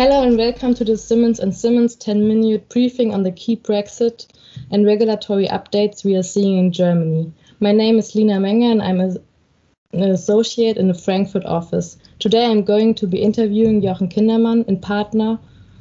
Hello 0.00 0.22
and 0.22 0.38
welcome 0.38 0.72
to 0.76 0.82
the 0.82 0.96
Simmons 0.96 1.40
Simmons 1.54 1.94
10 1.94 2.26
minute 2.26 2.70
briefing 2.70 3.12
on 3.12 3.22
the 3.22 3.30
key 3.30 3.54
Brexit 3.54 4.26
and 4.70 4.86
regulatory 4.86 5.46
updates 5.46 6.06
we 6.06 6.16
are 6.16 6.22
seeing 6.22 6.56
in 6.56 6.72
Germany. 6.72 7.30
My 7.60 7.72
name 7.72 7.98
is 7.98 8.14
Lina 8.14 8.38
Menger 8.38 8.72
and 8.72 8.80
I'm 8.80 8.98
a, 8.98 9.16
an 9.92 10.10
associate 10.10 10.78
in 10.78 10.88
the 10.88 10.94
Frankfurt 10.94 11.44
office. 11.44 11.98
Today 12.18 12.46
I'm 12.46 12.64
going 12.64 12.94
to 12.94 13.06
be 13.06 13.20
interviewing 13.20 13.82
Jochen 13.82 14.08
Kindermann, 14.08 14.64
a 14.72 14.76
partner 14.76 15.38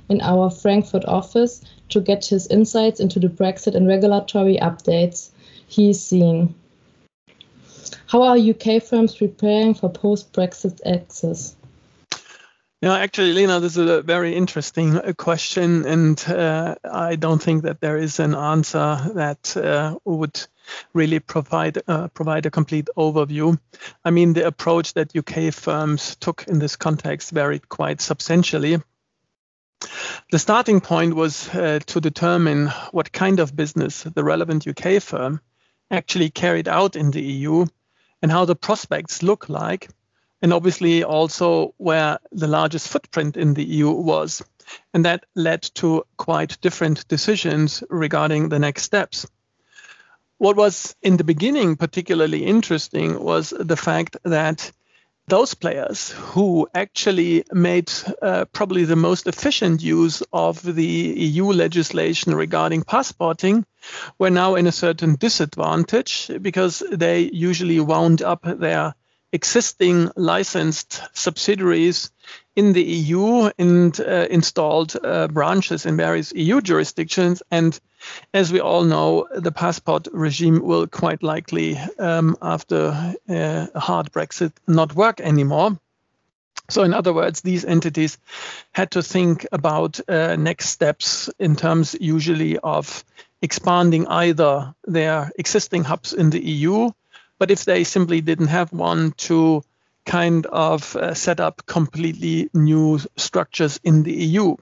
in 0.09 0.19
our 0.19 0.49
Frankfurt 0.49 1.05
office, 1.05 1.61
to 1.87 2.01
get 2.01 2.25
his 2.25 2.45
insights 2.47 2.99
into 2.99 3.21
the 3.21 3.29
Brexit 3.29 3.73
and 3.73 3.87
regulatory 3.87 4.57
updates 4.57 5.29
he's 5.69 6.03
seeing. 6.03 6.53
How 8.07 8.23
are 8.23 8.37
UK 8.37 8.83
firms 8.83 9.15
preparing 9.15 9.75
for 9.75 9.87
post 9.87 10.33
Brexit 10.33 10.81
access? 10.85 11.55
Yeah, 12.81 12.93
actually, 12.93 13.33
Lena, 13.33 13.59
this 13.59 13.75
is 13.75 13.89
a 13.89 14.01
very 14.01 14.35
interesting 14.37 14.95
uh, 14.95 15.11
question, 15.11 15.85
and 15.85 16.17
uh, 16.29 16.75
I 16.89 17.17
don't 17.17 17.43
think 17.43 17.63
that 17.63 17.81
there 17.81 17.97
is 17.97 18.21
an 18.21 18.33
answer 18.33 18.97
that 19.15 19.57
uh, 19.57 19.97
would 20.05 20.47
really 20.93 21.19
provide 21.19 21.79
uh, 21.89 22.07
provide 22.07 22.45
a 22.45 22.51
complete 22.51 22.87
overview. 22.95 23.59
I 24.05 24.11
mean, 24.11 24.31
the 24.31 24.47
approach 24.47 24.93
that 24.93 25.13
UK 25.13 25.53
firms 25.53 26.15
took 26.21 26.45
in 26.47 26.59
this 26.59 26.77
context 26.77 27.31
varied 27.31 27.67
quite 27.67 27.99
substantially. 27.99 28.77
The 30.31 30.39
starting 30.39 30.79
point 30.79 31.15
was 31.15 31.49
uh, 31.49 31.79
to 31.87 31.99
determine 31.99 32.67
what 32.91 33.11
kind 33.11 33.41
of 33.41 33.57
business 33.57 34.03
the 34.03 34.23
relevant 34.23 34.65
UK 34.65 35.01
firm 35.03 35.41
actually 35.91 36.29
carried 36.29 36.69
out 36.69 36.95
in 36.95 37.11
the 37.11 37.21
EU 37.21 37.65
and 38.21 38.31
how 38.31 38.45
the 38.45 38.55
prospects 38.55 39.21
look 39.21 39.49
like 39.49 39.89
and 40.41 40.53
obviously 40.53 41.03
also 41.03 41.73
where 41.77 42.19
the 42.31 42.47
largest 42.47 42.87
footprint 42.87 43.37
in 43.37 43.53
the 43.53 43.63
EU 43.63 43.91
was. 43.91 44.41
And 44.93 45.05
that 45.05 45.25
led 45.35 45.63
to 45.75 46.05
quite 46.17 46.61
different 46.61 47.07
decisions 47.07 47.83
regarding 47.89 48.49
the 48.49 48.59
next 48.59 48.83
steps. 48.83 49.27
What 50.37 50.55
was 50.55 50.95
in 51.01 51.17
the 51.17 51.23
beginning 51.23 51.75
particularly 51.75 52.45
interesting 52.45 53.21
was 53.21 53.53
the 53.57 53.75
fact 53.75 54.15
that 54.23 54.71
those 55.29 55.53
players 55.53 56.11
who 56.11 56.67
actually 56.73 57.43
made 57.51 57.91
uh, 58.21 58.45
probably 58.45 58.85
the 58.85 58.95
most 58.95 59.27
efficient 59.27 59.81
use 59.81 60.23
of 60.33 60.61
the 60.61 60.85
EU 60.85 61.45
legislation 61.45 62.33
regarding 62.33 62.83
passporting 62.83 63.65
were 64.17 64.31
now 64.31 64.55
in 64.55 64.65
a 64.65 64.71
certain 64.71 65.15
disadvantage 65.15 66.31
because 66.41 66.83
they 66.91 67.29
usually 67.31 67.79
wound 67.79 68.21
up 68.21 68.41
their 68.43 68.95
existing 69.31 70.09
licensed 70.15 71.01
subsidiaries 71.13 72.11
in 72.55 72.73
the 72.73 72.83
EU 72.83 73.49
and 73.57 73.99
uh, 73.99 74.27
installed 74.29 74.95
uh, 75.03 75.27
branches 75.27 75.85
in 75.85 75.97
various 75.97 76.33
EU 76.33 76.61
jurisdictions. 76.61 77.43
And 77.51 77.79
as 78.33 78.51
we 78.51 78.59
all 78.59 78.83
know, 78.83 79.27
the 79.33 79.51
passport 79.51 80.07
regime 80.11 80.61
will 80.61 80.87
quite 80.87 81.23
likely, 81.23 81.77
um, 81.99 82.35
after 82.41 83.15
uh, 83.29 83.67
a 83.73 83.79
hard 83.79 84.11
Brexit, 84.11 84.51
not 84.67 84.95
work 84.95 85.21
anymore. 85.21 85.77
So, 86.69 86.83
in 86.83 86.93
other 86.93 87.13
words, 87.13 87.41
these 87.41 87.65
entities 87.65 88.17
had 88.73 88.91
to 88.91 89.01
think 89.01 89.45
about 89.51 89.99
uh, 90.07 90.35
next 90.35 90.69
steps 90.69 91.29
in 91.39 91.55
terms 91.55 91.95
usually 91.99 92.59
of 92.59 93.03
expanding 93.41 94.05
either 94.07 94.75
their 94.85 95.31
existing 95.37 95.83
hubs 95.83 96.13
in 96.13 96.29
the 96.29 96.45
EU 96.45 96.91
but 97.39 97.49
if 97.49 97.65
they 97.65 97.83
simply 97.83 98.21
didn't 98.21 98.47
have 98.47 98.71
one 98.71 99.11
to 99.13 99.63
kind 100.05 100.45
of 100.47 100.95
uh, 100.95 101.13
set 101.13 101.39
up 101.39 101.65
completely 101.65 102.49
new 102.53 102.99
structures 103.15 103.79
in 103.83 104.03
the 104.03 104.13
EU. 104.13 104.55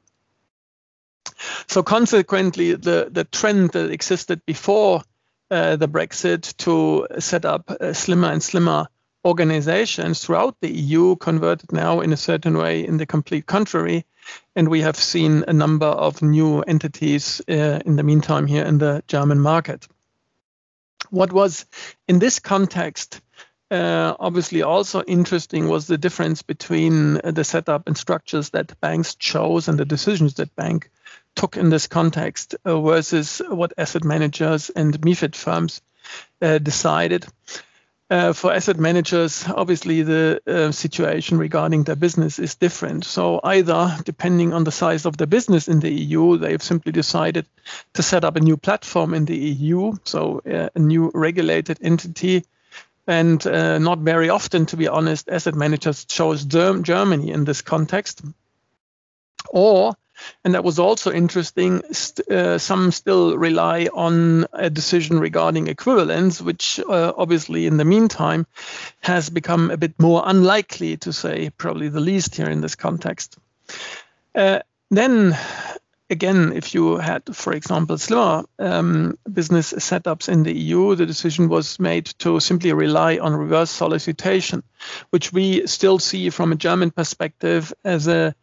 So 1.67 1.83
consequently, 1.83 2.73
the, 2.73 3.09
the 3.11 3.23
trend 3.23 3.71
that 3.71 3.91
existed 3.91 4.41
before 4.45 5.03
uh, 5.49 5.75
the 5.75 5.87
Brexit 5.87 6.55
to 6.57 7.07
set 7.19 7.45
up 7.45 7.69
uh, 7.69 7.93
slimmer 7.93 8.29
and 8.29 8.43
slimmer 8.43 8.87
organizations 9.25 10.23
throughout 10.23 10.55
the 10.61 10.71
EU 10.71 11.15
converted 11.15 11.71
now 11.71 12.01
in 12.01 12.13
a 12.13 12.17
certain 12.17 12.57
way 12.57 12.85
in 12.85 12.97
the 12.97 13.05
complete 13.05 13.45
contrary. 13.45 14.05
And 14.55 14.67
we 14.67 14.81
have 14.81 14.97
seen 14.97 15.45
a 15.47 15.53
number 15.53 15.85
of 15.85 16.21
new 16.21 16.61
entities 16.61 17.41
uh, 17.49 17.79
in 17.85 17.95
the 17.95 18.03
meantime 18.03 18.47
here 18.47 18.65
in 18.65 18.77
the 18.77 19.03
German 19.07 19.39
market. 19.39 19.87
What 21.09 21.31
was 21.31 21.65
in 22.07 22.19
this 22.19 22.39
context 22.39 23.21
uh, 23.69 24.15
obviously 24.19 24.61
also 24.61 25.01
interesting 25.03 25.67
was 25.67 25.87
the 25.87 25.97
difference 25.97 26.41
between 26.41 27.15
the 27.15 27.43
setup 27.43 27.87
and 27.87 27.97
structures 27.97 28.51
that 28.51 28.79
banks 28.79 29.15
chose 29.15 29.67
and 29.67 29.77
the 29.77 29.85
decisions 29.85 30.35
that 30.35 30.55
bank 30.55 30.89
took 31.35 31.57
in 31.57 31.69
this 31.69 31.87
context 31.87 32.55
uh, 32.63 32.79
versus 32.79 33.41
what 33.49 33.73
asset 33.77 34.03
managers 34.03 34.69
and 34.69 34.99
MIFID 35.01 35.35
firms 35.35 35.81
uh, 36.41 36.57
decided. 36.59 37.25
Uh, 38.09 38.31
for 38.31 38.53
asset 38.53 38.79
managers, 38.79 39.45
obviously 39.49 40.01
the 40.01 40.41
uh, 40.47 40.71
situation 40.71 41.37
regarding 41.37 41.83
their 41.83 41.95
business 41.97 42.39
is 42.39 42.55
different. 42.55 43.03
So 43.03 43.41
either, 43.43 43.97
depending 44.05 44.53
on 44.53 44.63
the 44.63 44.71
size 44.71 45.05
of 45.05 45.17
the 45.17 45.27
business 45.27 45.67
in 45.67 45.81
the 45.81 45.91
EU, 45.91 46.37
they've 46.37 46.63
simply 46.63 46.93
decided 46.93 47.45
to 47.93 48.03
set 48.03 48.23
up 48.23 48.37
a 48.37 48.39
new 48.39 48.55
platform 48.55 49.13
in 49.13 49.25
the 49.25 49.35
EU, 49.35 49.91
so 50.05 50.41
uh, 50.49 50.69
a 50.73 50.79
new 50.79 51.11
regulated 51.13 51.79
entity. 51.81 52.45
And 53.07 53.45
uh, 53.45 53.77
not 53.77 53.99
very 53.99 54.29
often, 54.29 54.65
to 54.67 54.77
be 54.77 54.87
honest, 54.87 55.27
asset 55.27 55.55
managers 55.55 56.05
chose 56.05 56.45
Germany 56.45 57.31
in 57.31 57.43
this 57.43 57.61
context. 57.61 58.21
Or 59.49 59.95
and 60.43 60.53
that 60.53 60.63
was 60.63 60.79
also 60.79 61.11
interesting. 61.11 61.81
Uh, 62.29 62.57
some 62.57 62.91
still 62.91 63.37
rely 63.37 63.87
on 63.93 64.45
a 64.53 64.69
decision 64.69 65.19
regarding 65.19 65.67
equivalence, 65.67 66.41
which 66.41 66.79
uh, 66.79 67.13
obviously 67.17 67.65
in 67.65 67.77
the 67.77 67.85
meantime 67.85 68.45
has 69.01 69.29
become 69.29 69.71
a 69.71 69.77
bit 69.77 69.93
more 69.99 70.23
unlikely 70.25 70.97
to 70.97 71.13
say, 71.13 71.49
probably 71.49 71.89
the 71.89 71.99
least 71.99 72.35
here 72.35 72.49
in 72.49 72.61
this 72.61 72.75
context. 72.75 73.37
Uh, 74.35 74.59
then 74.89 75.37
again, 76.09 76.53
if 76.53 76.73
you 76.73 76.97
had, 76.97 77.23
for 77.35 77.53
example, 77.53 77.97
slimmer 77.97 78.45
um, 78.59 79.17
business 79.31 79.73
setups 79.73 80.29
in 80.29 80.43
the 80.43 80.53
EU, 80.53 80.95
the 80.95 81.05
decision 81.05 81.49
was 81.49 81.79
made 81.79 82.05
to 82.19 82.39
simply 82.39 82.71
rely 82.73 83.17
on 83.17 83.35
reverse 83.35 83.71
solicitation, 83.71 84.63
which 85.09 85.33
we 85.33 85.67
still 85.67 85.99
see 85.99 86.29
from 86.29 86.51
a 86.51 86.55
German 86.55 86.91
perspective 86.91 87.73
as 87.83 88.07
a 88.07 88.35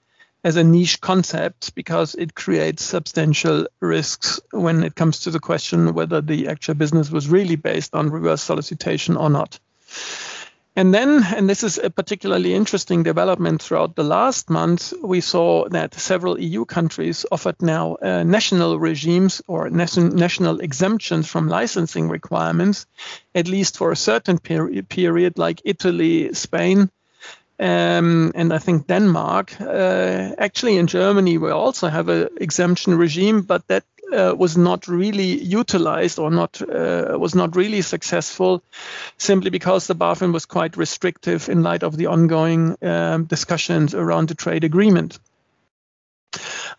as 0.44 0.56
a 0.56 0.62
niche 0.62 1.00
concept 1.00 1.74
because 1.74 2.14
it 2.14 2.34
creates 2.34 2.84
substantial 2.84 3.66
risks 3.80 4.38
when 4.52 4.84
it 4.84 4.94
comes 4.94 5.20
to 5.20 5.30
the 5.30 5.40
question 5.40 5.94
whether 5.94 6.20
the 6.20 6.48
actual 6.48 6.74
business 6.74 7.10
was 7.10 7.28
really 7.28 7.56
based 7.56 7.94
on 7.94 8.10
reverse 8.10 8.42
solicitation 8.42 9.16
or 9.16 9.30
not. 9.30 9.58
And 10.76 10.92
then, 10.92 11.22
and 11.22 11.48
this 11.48 11.62
is 11.62 11.78
a 11.78 11.88
particularly 11.88 12.52
interesting 12.52 13.04
development 13.04 13.62
throughout 13.62 13.94
the 13.94 14.02
last 14.02 14.50
month, 14.50 14.92
we 15.00 15.20
saw 15.20 15.68
that 15.68 15.94
several 15.94 16.38
EU 16.38 16.64
countries 16.64 17.24
offered 17.30 17.62
now 17.62 17.96
uh, 18.02 18.24
national 18.24 18.80
regimes 18.80 19.40
or 19.46 19.70
national 19.70 20.58
exemptions 20.58 21.28
from 21.28 21.48
licensing 21.48 22.08
requirements, 22.08 22.86
at 23.36 23.46
least 23.46 23.76
for 23.76 23.92
a 23.92 23.96
certain 23.96 24.38
peri- 24.38 24.82
period, 24.82 25.38
like 25.38 25.62
Italy, 25.64 26.34
Spain, 26.34 26.90
um, 27.60 28.32
and 28.34 28.52
I 28.52 28.58
think 28.58 28.86
Denmark. 28.86 29.60
Uh, 29.60 30.34
actually, 30.38 30.76
in 30.76 30.86
Germany, 30.86 31.38
we 31.38 31.50
also 31.50 31.88
have 31.88 32.08
an 32.08 32.28
exemption 32.40 32.98
regime, 32.98 33.42
but 33.42 33.66
that 33.68 33.84
uh, 34.12 34.34
was 34.36 34.56
not 34.56 34.88
really 34.88 35.42
utilized 35.42 36.18
or 36.18 36.30
not 36.30 36.60
uh, 36.62 37.16
was 37.18 37.34
not 37.34 37.56
really 37.56 37.82
successful, 37.82 38.62
simply 39.18 39.50
because 39.50 39.86
the 39.86 39.94
BaFin 39.94 40.32
was 40.32 40.46
quite 40.46 40.76
restrictive 40.76 41.48
in 41.48 41.62
light 41.62 41.82
of 41.82 41.96
the 41.96 42.06
ongoing 42.06 42.76
um, 42.82 43.24
discussions 43.24 43.94
around 43.94 44.28
the 44.28 44.34
trade 44.34 44.64
agreement. 44.64 45.18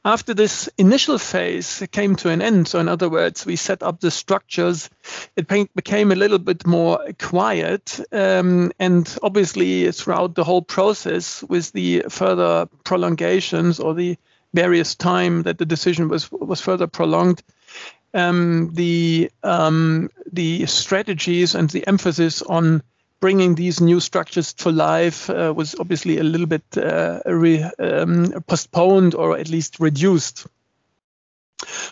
After 0.05 0.35
this 0.35 0.69
initial 0.77 1.17
phase 1.17 1.81
came 1.91 2.15
to 2.17 2.29
an 2.29 2.39
end, 2.39 2.67
so 2.67 2.77
in 2.77 2.87
other 2.87 3.09
words, 3.09 3.43
we 3.43 3.55
set 3.55 3.81
up 3.81 3.99
the 3.99 4.11
structures, 4.11 4.87
it 5.35 5.47
became 5.47 6.11
a 6.11 6.15
little 6.15 6.37
bit 6.37 6.67
more 6.67 6.99
quiet. 7.17 7.99
Um, 8.11 8.71
and 8.77 9.17
obviously, 9.23 9.91
throughout 9.91 10.35
the 10.35 10.43
whole 10.43 10.61
process, 10.61 11.41
with 11.41 11.71
the 11.71 12.05
further 12.09 12.67
prolongations 12.83 13.79
or 13.79 13.95
the 13.95 14.15
various 14.53 14.93
time 14.93 15.41
that 15.41 15.57
the 15.57 15.65
decision 15.65 16.07
was 16.07 16.31
was 16.31 16.61
further 16.61 16.85
prolonged, 16.85 17.41
um, 18.13 18.75
the 18.75 19.31
um, 19.41 20.11
the 20.31 20.67
strategies 20.67 21.55
and 21.55 21.67
the 21.71 21.87
emphasis 21.87 22.43
on 22.43 22.83
bringing 23.25 23.55
these 23.55 23.81
new 23.81 23.99
structures 23.99 24.53
to 24.53 24.69
life 24.69 25.31
uh, 25.31 25.51
was 25.51 25.73
obviously 25.79 26.19
a 26.19 26.23
little 26.23 26.45
bit 26.45 26.77
uh, 26.77 27.19
re, 27.25 27.63
um, 27.79 28.31
postponed 28.45 29.15
or 29.15 29.35
at 29.35 29.49
least 29.49 29.79
reduced. 29.79 30.45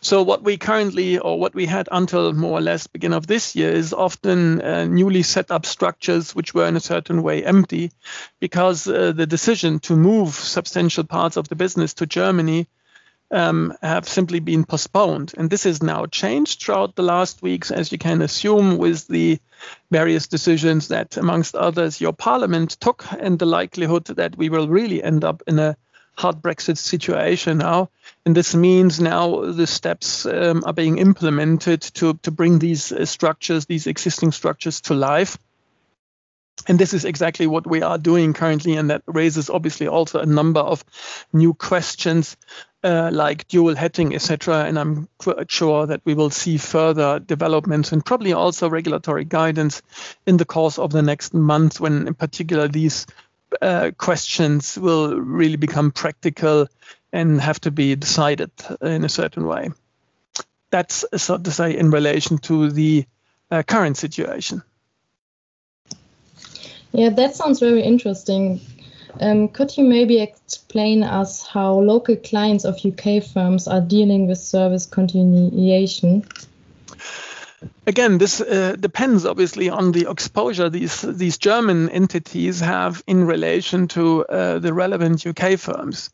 So 0.02 0.22
what 0.22 0.44
we 0.44 0.58
currently, 0.58 1.18
or 1.18 1.40
what 1.40 1.56
we 1.56 1.66
had 1.66 1.90
until 1.92 2.34
more 2.34 2.60
or 2.60 2.62
less 2.62 2.86
beginning 2.86 3.18
of 3.18 3.26
this 3.26 3.56
year, 3.56 3.72
is 3.72 3.94
often 3.94 4.62
uh, 4.62 4.86
newly 4.86 5.24
set 5.24 5.50
up 5.50 5.66
structures 5.66 6.36
which 6.36 6.54
were 6.54 6.68
in 6.68 6.76
a 6.76 6.88
certain 6.94 7.24
way 7.24 7.44
empty, 7.44 7.92
because 8.40 8.88
uh, 8.88 9.12
the 9.12 9.26
decision 9.26 9.80
to 9.80 9.96
move 9.96 10.36
substantial 10.36 11.04
parts 11.04 11.36
of 11.36 11.48
the 11.48 11.56
business 11.56 11.96
to 11.96 12.06
Germany 12.06 12.68
um, 13.34 13.74
have 13.82 14.08
simply 14.08 14.40
been 14.40 14.64
postponed. 14.64 15.34
And 15.38 15.50
this 15.50 15.64
has 15.64 15.84
now 15.84 16.06
changed 16.06 16.62
throughout 16.62 16.96
the 16.96 17.04
last 17.04 17.42
weeks, 17.42 17.72
as 17.72 17.92
you 17.92 17.98
can 17.98 18.22
assume, 18.22 18.78
with 18.78 19.08
the 19.08 19.40
various 19.92 20.28
decisions 20.28 20.88
that, 20.90 21.18
amongst 21.18 21.56
others, 21.56 22.00
your 22.00 22.14
parliament 22.14 22.72
took, 22.80 23.06
and 23.20 23.40
the 23.40 23.46
likelihood 23.46 24.06
that 24.06 24.38
we 24.38 24.50
will 24.50 24.68
really 24.68 25.04
end 25.04 25.24
up 25.24 25.42
in 25.48 25.60
a 25.60 25.76
hard 26.16 26.42
Brexit 26.42 26.78
situation 26.78 27.58
now. 27.58 27.90
And 28.26 28.36
this 28.36 28.54
means 28.54 29.00
now 29.00 29.52
the 29.52 29.68
steps 29.68 30.26
um, 30.26 30.64
are 30.66 30.74
being 30.74 31.00
implemented 31.00 31.82
to, 31.96 32.14
to 32.22 32.32
bring 32.32 32.60
these 32.60 32.92
uh, 32.92 33.06
structures, 33.06 33.66
these 33.66 33.88
existing 33.88 34.32
structures 34.32 34.82
to 34.82 34.94
life. 34.94 35.38
And 36.68 36.80
this 36.80 36.94
is 36.94 37.06
exactly 37.06 37.48
what 37.48 37.68
we 37.68 37.82
are 37.82 37.98
doing 37.98 38.34
currently, 38.34 38.76
and 38.76 38.90
that 38.90 39.04
raises 39.06 39.50
obviously 39.50 39.88
also 39.88 40.20
a 40.20 40.26
number 40.26 40.62
of 40.62 40.84
new 41.34 41.54
questions 41.54 42.38
uh, 42.84 43.10
like 43.14 43.48
dual 43.48 43.76
hatting, 43.76 44.14
etc. 44.14 44.66
And 44.66 44.78
I'm 44.78 45.08
quite 45.18 45.50
sure 45.50 45.86
that 45.88 46.02
we 46.06 46.14
will 46.14 46.30
see 46.30 46.58
further 46.58 47.20
developments 47.20 47.92
and 47.92 48.06
probably 48.06 48.34
also 48.34 48.70
regulatory 48.70 49.26
guidance 49.26 49.82
in 50.26 50.38
the 50.38 50.46
course 50.46 50.78
of 50.78 50.92
the 50.92 51.02
next 51.02 51.34
month, 51.34 51.80
when 51.80 52.08
in 52.08 52.14
particular 52.14 52.68
these 52.68 53.08
uh, 53.62 53.92
questions 53.98 54.78
will 54.78 55.20
really 55.20 55.56
become 55.56 55.92
practical 55.92 56.68
and 57.12 57.40
have 57.40 57.62
to 57.62 57.72
be 57.72 57.96
decided 57.96 58.52
in 58.82 59.06
a 59.06 59.10
certain 59.10 59.46
way. 59.46 59.70
That's 60.72 61.06
so 61.16 61.38
to 61.38 61.52
say 61.52 61.78
in 61.78 61.92
relation 61.92 62.40
to 62.40 62.72
the 62.72 63.06
uh, 63.52 63.64
current 63.64 63.96
situation. 63.96 64.64
Yeah, 66.94 67.10
that 67.10 67.36
sounds 67.36 67.60
very 67.60 67.82
interesting. 67.82 68.62
Um, 69.20 69.48
could 69.48 69.76
you 69.78 69.84
maybe 69.84 70.22
explain 70.22 71.04
us 71.04 71.46
how 71.46 71.74
local 71.74 72.16
clients 72.16 72.66
of 72.66 72.84
UK 72.84 73.24
firms 73.24 73.68
are 73.68 73.82
dealing 73.82 74.28
with 74.28 74.38
service 74.38 74.86
continuation? 74.86 76.26
Again, 77.88 78.18
this 78.18 78.42
uh, 78.42 78.76
depends 78.80 79.26
obviously 79.26 79.70
on 79.70 79.92
the 79.92 80.10
exposure 80.10 80.70
these 80.70 81.02
these 81.02 81.38
German 81.38 81.90
entities 81.90 82.60
have 82.60 83.04
in 83.08 83.26
relation 83.26 83.88
to 83.90 84.26
uh, 84.26 84.60
the 84.60 84.74
relevant 84.74 85.26
UK 85.26 85.58
firms. 85.58 86.10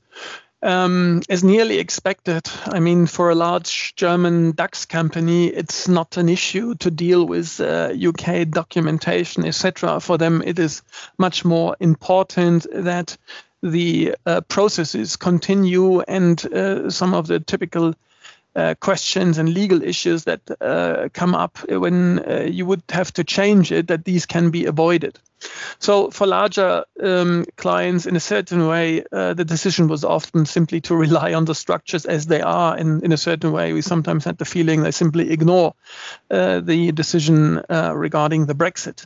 Um, 0.61 1.21
as 1.29 1.41
nearly 1.41 1.79
expected, 1.79 2.49
I 2.65 2.81
mean, 2.81 3.07
for 3.07 3.29
a 3.29 3.35
large 3.35 3.95
German 3.95 4.51
DAX 4.51 4.85
company, 4.85 5.47
it's 5.47 5.87
not 5.87 6.17
an 6.17 6.27
issue 6.27 6.75
to 6.75 6.91
deal 6.91 7.25
with 7.25 7.61
uh, 7.61 7.93
UK 7.95 8.49
documentation, 8.49 9.45
etc. 9.45 10.01
For 10.01 10.17
them, 10.17 10.41
it 10.45 10.59
is 10.59 10.81
much 11.17 11.45
more 11.45 11.77
important 11.79 12.67
that 12.73 13.17
the 13.63 14.15
uh, 14.25 14.41
processes 14.41 15.15
continue 15.15 16.01
and 16.01 16.45
uh, 16.53 16.89
some 16.89 17.13
of 17.13 17.27
the 17.27 17.39
typical 17.39 17.93
uh, 18.55 18.75
questions 18.81 19.37
and 19.37 19.53
legal 19.53 19.81
issues 19.81 20.25
that 20.25 20.41
uh, 20.59 21.07
come 21.13 21.35
up 21.35 21.57
when 21.69 22.19
uh, 22.19 22.47
you 22.49 22.65
would 22.65 22.83
have 22.89 23.13
to 23.13 23.23
change 23.23 23.71
it, 23.71 23.87
that 23.87 24.03
these 24.03 24.25
can 24.25 24.49
be 24.49 24.65
avoided. 24.65 25.19
So 25.79 26.09
for 26.11 26.27
larger 26.27 26.83
um, 27.01 27.45
clients, 27.55 28.05
in 28.05 28.15
a 28.15 28.19
certain 28.19 28.67
way, 28.67 29.03
uh, 29.11 29.33
the 29.33 29.45
decision 29.45 29.87
was 29.87 30.03
often 30.03 30.45
simply 30.45 30.81
to 30.81 30.95
rely 30.95 31.33
on 31.33 31.45
the 31.45 31.55
structures 31.55 32.05
as 32.05 32.25
they 32.25 32.41
are. 32.41 32.75
And 32.75 33.03
in 33.03 33.11
a 33.11 33.17
certain 33.17 33.51
way, 33.51 33.73
we 33.73 33.81
sometimes 33.81 34.25
had 34.25 34.37
the 34.37 34.45
feeling 34.45 34.81
they 34.81 34.91
simply 34.91 35.31
ignore 35.31 35.73
uh, 36.29 36.59
the 36.59 36.91
decision 36.91 37.61
uh, 37.69 37.93
regarding 37.95 38.45
the 38.45 38.55
Brexit. 38.55 39.05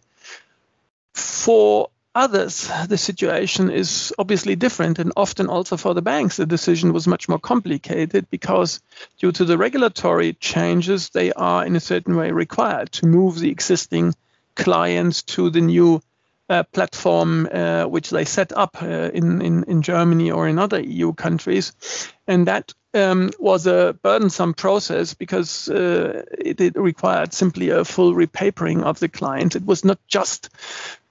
For 1.14 1.90
others, 2.16 2.70
the 2.88 2.98
situation 2.98 3.70
is 3.70 4.14
obviously 4.18 4.56
different, 4.56 5.00
and 5.00 5.12
often 5.16 5.48
also 5.48 5.78
for 5.78 5.94
the 5.94 6.02
banks, 6.02 6.38
the 6.38 6.46
decision 6.46 6.94
was 6.94 7.08
much 7.08 7.30
more 7.30 7.40
complicated 7.40 8.28
because, 8.30 8.82
due 9.20 9.32
to 9.32 9.46
the 9.46 9.58
regulatory 9.58 10.34
changes, 10.34 11.10
they 11.10 11.32
are 11.34 11.66
in 11.66 11.76
a 11.76 11.80
certain 11.80 12.16
way 12.16 12.32
required 12.32 12.92
to 12.94 13.06
move 13.06 13.40
the 13.40 13.50
existing 13.52 14.16
clients 14.56 15.24
to 15.24 15.50
the 15.50 15.62
new 15.62 16.02
uh, 16.54 16.64
platform 16.64 17.48
uh, 17.52 17.84
which 17.86 18.12
they 18.12 18.26
set 18.26 18.54
up 18.56 18.78
uh, 18.82 19.10
in, 19.14 19.42
in, 19.42 19.64
in 19.64 19.82
Germany 19.82 20.30
or 20.32 20.48
in 20.48 20.60
other 20.60 20.80
EU 20.80 21.14
countries. 21.14 21.74
And 22.28 22.48
that 22.48 22.74
um, 22.94 23.32
was 23.40 23.66
a 23.66 23.98
burdensome 24.04 24.54
process 24.54 25.16
because 25.16 25.68
uh, 25.68 26.24
it, 26.38 26.62
it, 26.62 26.76
required 26.76 27.34
simply 27.34 27.70
a 27.70 27.84
full 27.84 28.14
repapering 28.14 28.84
of 28.84 29.00
the 29.00 29.10
client. 29.10 29.56
It 29.56 29.66
was 29.66 29.84
not 29.84 30.00
just 30.08 30.52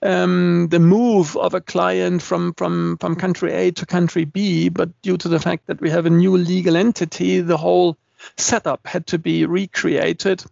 um, 0.01 0.69
the 0.69 0.79
move 0.79 1.37
of 1.37 1.55
a 1.55 1.61
client 1.61 2.23
from, 2.23 2.55
from, 2.55 2.99
from 2.99 3.17
country 3.17 3.53
A 3.53 3.73
to 3.73 3.85
country 3.85 4.25
B, 4.25 4.69
but 4.69 4.91
due 5.03 5.17
to 5.17 5.29
the 5.29 5.41
fact 5.41 5.67
that 5.67 5.81
we 5.81 5.91
have 5.91 6.07
a 6.07 6.11
new 6.11 6.37
legal 6.37 6.77
entity, 6.77 7.41
the 7.41 7.57
whole 7.57 7.97
setup 8.37 8.87
had 8.87 9.09
to 9.09 9.19
be 9.19 9.45
recreated. 9.45 10.45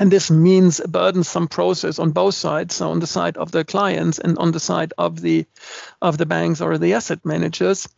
And 0.00 0.10
this 0.10 0.30
means 0.30 0.80
a 0.80 0.88
burdensome 0.88 1.48
process 1.48 1.98
on 1.98 2.10
both 2.10 2.34
sides, 2.34 2.74
so 2.74 2.90
on 2.90 3.00
the 3.00 3.06
side 3.06 3.36
of 3.36 3.52
the 3.52 3.64
clients 3.64 4.18
and 4.18 4.36
on 4.38 4.50
the 4.50 4.60
side 4.60 4.92
of 4.98 5.20
the 5.20 5.46
of 6.02 6.18
the 6.18 6.26
banks 6.26 6.60
or 6.60 6.78
the 6.78 6.94
asset 6.94 7.24
managers. 7.24 7.88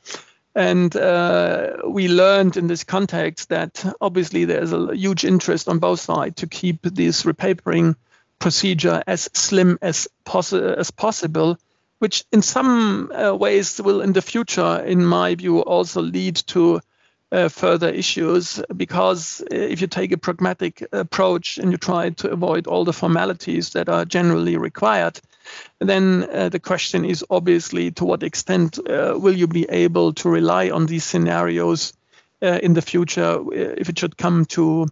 And 0.54 0.94
uh, 0.96 1.76
we 1.86 2.08
learned 2.08 2.56
in 2.56 2.66
this 2.66 2.84
context 2.84 3.50
that 3.50 3.84
obviously 4.00 4.46
there's 4.46 4.72
a 4.72 4.94
huge 4.96 5.24
interest 5.24 5.68
on 5.68 5.78
both 5.78 6.00
sides 6.00 6.36
to 6.36 6.46
keep 6.46 6.82
this 6.82 7.24
repapering 7.24 7.94
procedure 8.38 9.02
as 9.06 9.28
slim 9.34 9.78
as, 9.82 10.08
possi- 10.24 10.76
as 10.76 10.90
possible, 10.90 11.58
which 11.98 12.24
in 12.32 12.40
some 12.40 13.12
uh, 13.12 13.34
ways 13.34 13.80
will 13.82 14.00
in 14.00 14.14
the 14.14 14.22
future, 14.22 14.80
in 14.80 15.04
my 15.04 15.34
view, 15.34 15.60
also 15.60 16.00
lead 16.00 16.36
to 16.36 16.80
uh, 17.36 17.50
further 17.50 17.90
issues 17.90 18.62
because 18.74 19.42
uh, 19.42 19.54
if 19.54 19.82
you 19.82 19.86
take 19.86 20.10
a 20.10 20.16
pragmatic 20.16 20.82
approach 20.92 21.58
and 21.58 21.70
you 21.70 21.76
try 21.76 22.08
to 22.08 22.30
avoid 22.30 22.66
all 22.66 22.84
the 22.84 22.94
formalities 22.94 23.70
that 23.74 23.90
are 23.90 24.06
generally 24.06 24.56
required, 24.56 25.20
then 25.78 26.26
uh, 26.32 26.48
the 26.48 26.58
question 26.58 27.04
is 27.04 27.22
obviously 27.28 27.90
to 27.90 28.06
what 28.06 28.22
extent 28.22 28.78
uh, 28.78 29.14
will 29.18 29.36
you 29.36 29.46
be 29.46 29.66
able 29.68 30.14
to 30.14 30.30
rely 30.30 30.70
on 30.70 30.86
these 30.86 31.04
scenarios 31.04 31.92
uh, 32.42 32.58
in 32.62 32.72
the 32.72 32.80
future 32.80 33.44
if 33.52 33.90
it 33.90 33.98
should 33.98 34.16
come 34.16 34.46
to 34.46 34.86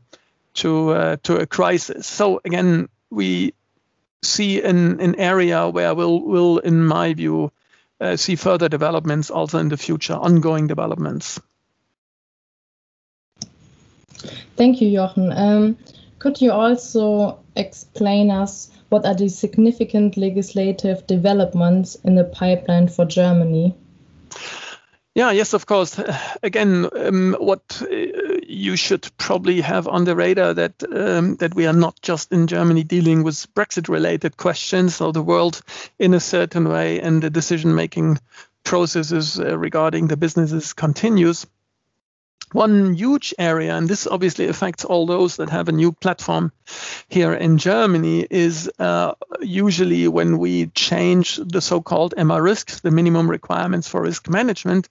to 0.52 1.16
to 1.22 1.36
a 1.36 1.46
crisis. 1.46 2.06
So 2.06 2.42
again, 2.44 2.88
we 3.10 3.54
see 4.22 4.62
an, 4.62 5.00
an 5.00 5.14
area 5.16 5.68
where 5.68 5.94
we'll 5.94 6.20
will 6.20 6.58
in 6.58 6.84
my 6.84 7.14
view 7.14 7.50
see 8.16 8.36
further 8.36 8.68
developments 8.68 9.30
also 9.30 9.58
in 9.58 9.70
the 9.70 9.78
future, 9.78 10.12
ongoing 10.14 10.66
developments. 10.66 11.40
Thank 14.56 14.80
you, 14.80 14.90
Jochen. 14.90 15.32
Um, 15.32 15.78
could 16.18 16.40
you 16.40 16.52
also 16.52 17.38
explain 17.56 18.30
us 18.30 18.70
what 18.88 19.04
are 19.04 19.14
the 19.14 19.28
significant 19.28 20.16
legislative 20.16 21.06
developments 21.06 21.96
in 22.04 22.14
the 22.14 22.24
pipeline 22.24 22.88
for 22.88 23.04
Germany? 23.04 23.74
Yeah, 25.14 25.30
yes, 25.30 25.52
of 25.52 25.66
course. 25.66 26.00
Again, 26.42 26.88
um, 26.96 27.36
what 27.38 27.82
uh, 27.82 27.96
you 28.46 28.74
should 28.74 29.08
probably 29.16 29.60
have 29.60 29.86
on 29.86 30.04
the 30.04 30.16
radar 30.16 30.54
that 30.54 30.82
um, 30.92 31.36
that 31.36 31.54
we 31.54 31.66
are 31.66 31.72
not 31.72 32.00
just 32.02 32.32
in 32.32 32.48
Germany 32.48 32.82
dealing 32.82 33.22
with 33.22 33.46
Brexit-related 33.54 34.36
questions, 34.36 35.00
or 35.00 35.12
the 35.12 35.22
world 35.22 35.62
in 35.98 36.14
a 36.14 36.20
certain 36.20 36.68
way, 36.68 37.00
and 37.00 37.22
the 37.22 37.30
decision-making 37.30 38.18
processes 38.64 39.38
uh, 39.38 39.56
regarding 39.56 40.08
the 40.08 40.16
businesses 40.16 40.72
continues. 40.72 41.46
One 42.54 42.94
huge 42.94 43.34
area, 43.36 43.74
and 43.76 43.88
this 43.88 44.06
obviously 44.06 44.46
affects 44.46 44.84
all 44.84 45.06
those 45.06 45.36
that 45.38 45.50
have 45.50 45.68
a 45.68 45.72
new 45.72 45.90
platform 45.90 46.52
here 47.08 47.34
in 47.34 47.58
Germany, 47.58 48.24
is 48.30 48.70
uh, 48.78 49.14
usually 49.40 50.06
when 50.06 50.38
we 50.38 50.66
change 50.68 51.36
the 51.36 51.60
so 51.60 51.80
called 51.80 52.14
MaRisks, 52.16 52.80
the 52.80 52.92
minimum 52.92 53.28
requirements 53.28 53.88
for 53.88 54.02
risk 54.02 54.28
management. 54.28 54.88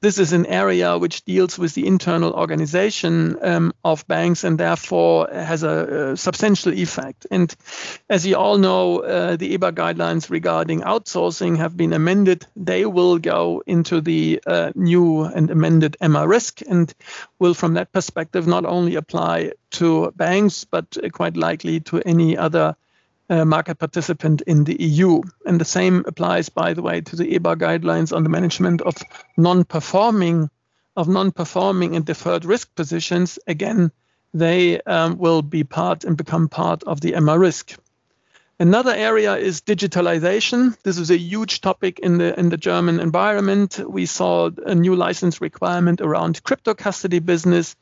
This 0.00 0.18
is 0.18 0.32
an 0.32 0.46
area 0.46 0.98
which 0.98 1.24
deals 1.24 1.58
with 1.58 1.74
the 1.74 1.86
internal 1.86 2.32
organization 2.32 3.38
um, 3.40 3.72
of 3.84 4.06
banks 4.06 4.44
and 4.44 4.58
therefore 4.58 5.28
has 5.32 5.62
a, 5.62 6.10
a, 6.10 6.16
substantial 6.16 6.72
effect. 6.74 7.26
And 7.30 7.54
as 8.10 8.26
you 8.26 8.36
all 8.36 8.58
know, 8.58 8.98
uh, 8.98 9.36
the 9.36 9.56
EBA 9.56 9.72
guidelines 9.72 10.28
regarding 10.28 10.80
outsourcing 10.80 11.56
have 11.56 11.76
been 11.76 11.92
amended. 11.92 12.46
They 12.54 12.84
will 12.84 13.18
go 13.18 13.62
into 13.66 14.00
the 14.00 14.42
uh, 14.46 14.72
new 14.74 15.22
and 15.22 15.50
amended 15.50 15.96
MaRisk. 16.00 16.62
And 16.68 16.85
will, 17.38 17.54
from 17.54 17.74
that 17.74 17.92
perspective, 17.92 18.46
not 18.46 18.64
only 18.64 18.96
apply 18.96 19.52
to 19.72 20.12
banks, 20.16 20.64
but 20.64 20.96
quite 21.12 21.36
likely 21.36 21.80
to 21.80 22.00
any 22.02 22.36
other 22.36 22.76
uh, 23.28 23.44
market 23.44 23.78
participant 23.78 24.42
in 24.42 24.64
the 24.64 24.80
EU. 24.80 25.20
And 25.44 25.60
the 25.60 25.64
same 25.64 26.04
applies, 26.06 26.48
by 26.48 26.74
the 26.74 26.82
way, 26.82 27.00
to 27.00 27.16
the 27.16 27.38
EBA 27.38 27.56
guidelines 27.56 28.14
on 28.14 28.22
the 28.22 28.28
management 28.28 28.82
of 28.82 28.94
non 29.36 29.64
performing 29.64 30.50
of 30.96 31.08
non-performing 31.08 31.94
and 31.94 32.04
deferred 32.04 32.44
risk 32.44 32.74
positions, 32.74 33.38
again, 33.46 33.92
they 34.32 34.80
um, 34.82 35.18
will 35.18 35.42
be 35.42 35.62
part 35.62 36.04
and 36.04 36.16
become 36.16 36.48
part 36.48 36.82
of 36.84 37.00
the 37.00 37.12
EMMA 37.12 37.38
risk. 37.38 37.76
Another 38.58 38.92
area 38.92 39.36
is 39.36 39.60
digitalization. 39.60 40.74
This 40.82 40.96
is 40.96 41.10
a 41.10 41.18
huge 41.18 41.60
topic 41.60 41.98
in 41.98 42.16
the 42.16 42.38
in 42.40 42.48
the 42.48 42.56
German 42.56 43.00
environment. 43.00 43.78
We 43.78 44.06
saw 44.06 44.48
a 44.64 44.74
new 44.74 44.96
license 44.96 45.42
requirement 45.42 46.00
around 46.00 46.42
crypto 46.42 46.72
custody 46.72 47.18
business. 47.18 47.76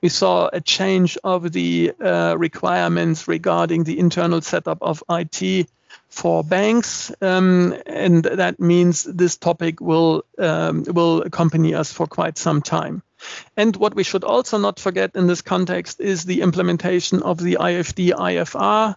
We 0.00 0.08
saw 0.08 0.48
a 0.52 0.60
change 0.60 1.18
of 1.24 1.50
the 1.50 1.92
uh, 2.00 2.36
requirements 2.38 3.26
regarding 3.26 3.82
the 3.82 3.98
internal 3.98 4.40
setup 4.40 4.78
of 4.82 5.02
IT 5.10 5.68
for 6.08 6.44
banks, 6.44 7.10
um, 7.20 7.74
and 7.84 8.22
that 8.22 8.60
means 8.60 9.02
this 9.02 9.36
topic 9.36 9.80
will 9.80 10.24
um, 10.38 10.84
will 10.86 11.22
accompany 11.22 11.74
us 11.74 11.92
for 11.92 12.06
quite 12.06 12.38
some 12.38 12.62
time. 12.62 13.02
And 13.56 13.74
what 13.74 13.96
we 13.96 14.04
should 14.04 14.22
also 14.22 14.58
not 14.58 14.78
forget 14.78 15.16
in 15.16 15.26
this 15.26 15.42
context 15.42 15.98
is 15.98 16.22
the 16.22 16.42
implementation 16.42 17.20
of 17.24 17.38
the 17.38 17.58
IFD 17.60 18.12
IFR 18.12 18.94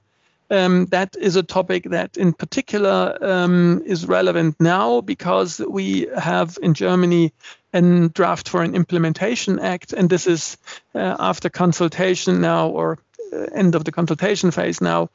um, 0.54 0.86
that 0.88 1.16
is 1.20 1.36
a 1.36 1.44
topic 1.44 1.86
that, 1.90 2.18
in 2.18 2.34
particular, 2.34 3.18
um, 3.22 3.82
is 3.86 4.06
relevant 4.06 4.56
now 4.60 5.02
because 5.02 5.60
we 5.60 6.08
have 6.18 6.58
in 6.62 6.74
Germany 6.74 7.34
a 7.74 8.10
draft 8.10 8.50
for 8.50 8.62
an 8.62 8.76
implementation 8.76 9.60
act, 9.60 9.94
and 9.94 10.10
this 10.10 10.28
is 10.28 10.58
uh, 10.94 11.16
after 11.20 11.50
consultation 11.50 12.40
now 12.40 12.70
or 12.70 13.00
uh, 13.34 13.38
end 13.56 13.74
of 13.74 13.84
the 13.84 13.92
consultation 13.92 14.52
phase 14.52 14.80
now, 14.80 15.10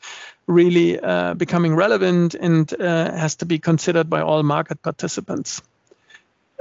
really 0.49 0.99
uh, 0.99 1.35
becoming 1.35 1.77
relevant 1.77 2.35
and 2.35 2.73
uh, 2.81 3.13
has 3.13 3.37
to 3.37 3.47
be 3.47 3.61
considered 3.61 4.11
by 4.11 4.21
all 4.21 4.43
market 4.43 4.83
participants. 4.83 5.63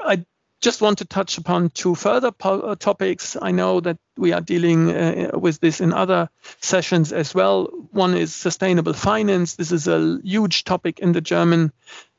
I 0.04 0.24
just 0.62 0.82
want 0.82 0.98
to 0.98 1.06
touch 1.06 1.38
upon 1.38 1.70
two 1.70 1.96
further 1.96 2.32
uh, 2.42 2.76
topics. 2.76 3.38
I 3.40 3.52
know 3.52 3.80
that 3.82 3.98
we 4.18 4.34
are 4.34 4.42
dealing 4.42 4.90
uh, 4.90 5.32
with 5.34 5.60
this 5.60 5.82
in 5.82 5.94
other 5.94 6.30
sessions 6.62 7.14
as 7.14 7.36
well. 7.36 7.66
One 7.92 8.16
is 8.16 8.34
sustainable 8.34 8.94
finance. 8.94 9.56
This 9.56 9.72
is 9.72 9.88
a 9.88 10.20
huge 10.24 10.64
topic 10.64 11.00
in 11.00 11.12
the 11.12 11.22
German 11.22 11.72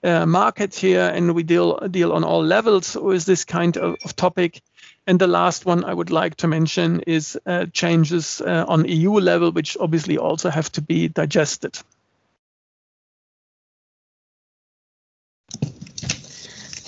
uh, 0.05 0.27
market 0.27 0.75
here, 0.75 1.11
and 1.13 1.35
we 1.35 1.43
deal 1.43 1.79
deal 1.91 2.13
on 2.13 2.23
all 2.23 2.45
levels 2.45 2.97
with 2.97 3.25
this 3.25 3.45
kind 3.45 3.77
of, 3.77 3.97
of 4.05 4.15
topic. 4.15 4.63
And 5.07 5.19
the 5.19 5.27
last 5.27 5.67
one 5.67 5.85
I 5.85 5.95
would 5.95 6.11
like 6.11 6.37
to 6.37 6.49
mention 6.49 7.01
is 7.07 7.39
uh, 7.47 7.67
changes 7.73 8.41
uh, 8.41 8.67
on 8.69 8.87
EU 8.87 9.15
level, 9.15 9.51
which 9.51 9.77
obviously 9.81 10.19
also 10.19 10.51
have 10.51 10.71
to 10.73 10.83
be 10.83 11.09
digested. 11.09 11.79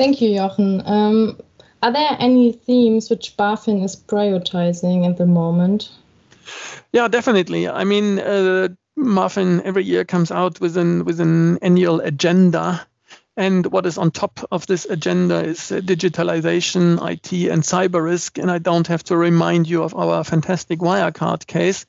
Thank 0.01 0.23
you, 0.23 0.35
Jochen. 0.35 0.81
Um, 0.87 1.39
are 1.83 1.93
there 1.93 2.17
any 2.19 2.53
themes 2.53 3.11
which 3.11 3.37
BaFin 3.37 3.85
is 3.85 3.95
prioritizing 3.95 5.07
at 5.07 5.19
the 5.19 5.27
moment? 5.27 5.91
Yeah, 6.95 7.07
definitely. 7.07 7.69
I 7.69 7.85
mean, 7.85 8.19
uh, 8.19 8.69
BaFin 8.99 9.61
every 9.63 9.85
year 9.85 10.07
comes 10.07 10.31
out 10.31 10.59
with 10.59 10.79
an 10.79 11.05
with 11.05 11.21
an 11.21 11.59
annual 11.59 12.01
agenda, 12.01 12.87
and 13.41 13.65
what 13.73 13.87
is 13.87 13.97
on 13.97 14.11
top 14.11 14.41
of 14.53 14.67
this 14.67 14.85
agenda 14.85 15.43
is 15.43 15.73
uh, 15.73 15.77
digitalization, 15.77 16.99
IT, 17.11 17.33
and 17.51 17.63
cyber 17.63 18.05
risk. 18.05 18.37
And 18.37 18.51
I 18.51 18.59
don't 18.59 18.87
have 18.89 19.03
to 19.05 19.17
remind 19.17 19.67
you 19.67 19.83
of 19.83 19.95
our 19.95 20.23
fantastic 20.25 20.81
Wirecard 20.81 21.47
case, 21.47 21.87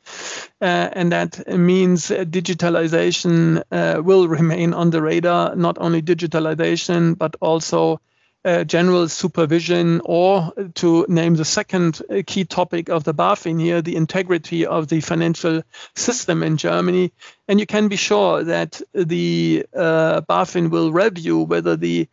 uh, 0.62 0.90
and 0.94 1.12
that 1.12 1.46
means 1.50 2.10
uh, 2.10 2.24
digitalization 2.24 3.64
uh, 3.70 4.02
will 4.02 4.30
remain 4.30 4.74
on 4.74 4.92
the 4.92 5.02
radar. 5.02 5.54
Not 5.58 5.78
only 5.78 6.02
digitalization, 6.02 7.18
but 7.18 7.36
also 7.42 8.00
uh, 8.44 8.64
general 8.64 9.08
supervision, 9.08 10.02
or 10.04 10.52
to 10.76 11.06
name 11.08 11.36
the 11.36 11.46
second 11.46 12.02
uh, 12.10 12.22
key 12.26 12.46
topic 12.46 12.90
of 12.90 13.04
the 13.04 13.14
BaFin 13.14 13.62
here, 13.62 13.82
the 13.82 13.96
integrity 13.96 14.66
of 14.66 14.88
the 14.88 15.02
financial 15.02 15.62
system 15.96 16.42
in 16.42 16.58
Germany. 16.58 17.12
And 17.48 17.60
you 17.60 17.66
can 17.66 17.88
be 17.88 17.98
sure 17.98 18.44
that 18.44 18.82
the 18.94 19.66
uh, 19.76 20.22
BaFin 20.22 20.70
will 20.70 20.92
review 20.92 21.40
whether 21.40 21.76
the 21.76 22.08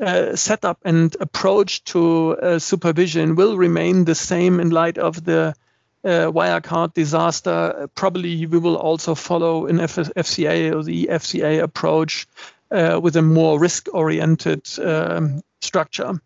uh, 0.00 0.36
setup 0.36 0.78
and 0.84 1.16
approach 1.20 1.84
to 1.84 2.36
uh, 2.36 2.58
supervision 2.58 3.34
will 3.34 3.56
remain 3.56 4.04
the 4.04 4.14
same 4.14 4.60
in 4.60 4.70
light 4.70 4.98
of 4.98 5.24
the 5.24 5.54
uh, 6.04 6.30
Wirecard 6.30 6.94
disaster. 6.94 7.88
Probably 7.94 8.46
we 8.46 8.58
will 8.58 8.76
also 8.76 9.14
follow 9.14 9.66
an 9.66 9.80
F- 9.80 9.96
FCA 9.96 10.72
or 10.72 10.82
the 10.82 11.08
FCA 11.10 11.62
approach 11.62 12.28
uh, 12.70 13.00
with 13.02 13.16
a 13.16 13.22
more 13.22 13.58
risk-oriented 13.58 14.68
um, 14.78 15.42
structure. 15.60 16.20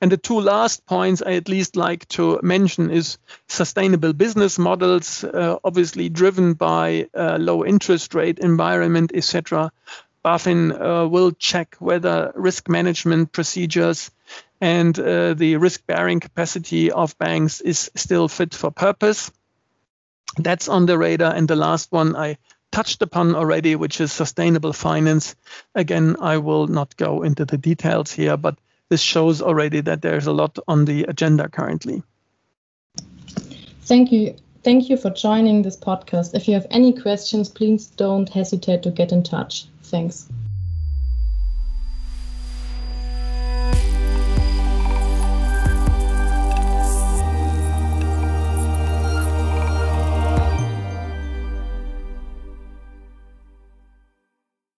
And 0.00 0.10
the 0.10 0.16
two 0.16 0.40
last 0.40 0.84
points 0.86 1.22
I 1.22 1.34
at 1.34 1.48
least 1.48 1.76
like 1.76 2.08
to 2.08 2.40
mention 2.42 2.90
is 2.90 3.18
sustainable 3.48 4.12
business 4.12 4.58
models, 4.58 5.22
uh, 5.22 5.58
obviously 5.62 6.08
driven 6.08 6.54
by 6.54 7.08
uh, 7.14 7.38
low 7.38 7.64
interest 7.64 8.14
rate 8.14 8.40
environment, 8.40 9.12
etc. 9.14 9.70
BaFin 10.24 10.72
uh, 10.72 11.08
will 11.08 11.30
check 11.32 11.76
whether 11.78 12.32
risk 12.34 12.68
management 12.68 13.32
procedures 13.32 14.10
and 14.60 14.98
uh, 14.98 15.34
the 15.34 15.56
risk 15.56 15.86
bearing 15.86 16.20
capacity 16.20 16.90
of 16.90 17.16
banks 17.18 17.60
is 17.60 17.90
still 17.94 18.28
fit 18.28 18.54
for 18.54 18.70
purpose. 18.70 19.30
That's 20.36 20.68
on 20.68 20.86
the 20.86 20.98
radar. 20.98 21.34
And 21.34 21.48
the 21.48 21.56
last 21.56 21.90
one 21.90 22.14
I 22.14 22.36
touched 22.72 23.02
upon 23.02 23.34
already, 23.34 23.76
which 23.76 24.00
is 24.00 24.12
sustainable 24.12 24.72
finance. 24.72 25.36
Again, 25.74 26.16
I 26.20 26.38
will 26.38 26.66
not 26.66 26.96
go 26.96 27.22
into 27.22 27.44
the 27.44 27.58
details 27.58 28.12
here, 28.12 28.36
but 28.36 28.58
this 28.88 29.00
shows 29.00 29.40
already 29.40 29.80
that 29.82 30.02
there's 30.02 30.26
a 30.26 30.32
lot 30.32 30.58
on 30.66 30.84
the 30.84 31.04
agenda 31.04 31.48
currently. 31.48 32.02
Thank 33.82 34.12
you. 34.12 34.36
Thank 34.62 34.90
you 34.90 34.96
for 34.96 35.10
joining 35.10 35.62
this 35.62 35.76
podcast. 35.76 36.34
If 36.34 36.46
you 36.46 36.54
have 36.54 36.66
any 36.70 36.92
questions, 36.92 37.48
please 37.48 37.86
don't 37.86 38.28
hesitate 38.28 38.82
to 38.82 38.90
get 38.90 39.10
in 39.10 39.22
touch. 39.22 39.66
Thanks. 39.84 40.28